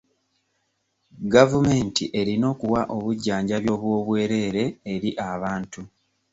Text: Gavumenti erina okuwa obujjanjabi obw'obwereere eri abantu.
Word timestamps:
Gavumenti 1.33 2.03
erina 2.19 2.45
okuwa 2.53 2.81
obujjanjabi 2.95 3.67
obw'obwereere 3.75 4.63
eri 4.93 5.09
abantu. 5.31 5.81